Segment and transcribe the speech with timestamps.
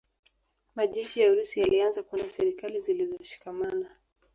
[0.75, 3.89] Majeshi ya Urusi yalianza kuunda serikali zilizoshikamana